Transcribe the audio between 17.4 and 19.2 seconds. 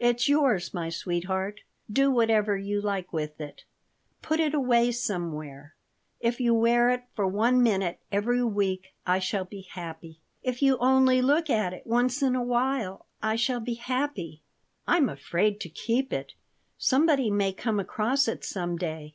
come across it some day.